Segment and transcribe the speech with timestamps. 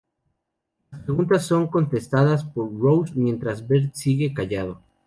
[0.89, 4.81] Las preguntas son contestadas por Rose mientras Bert sigue callado.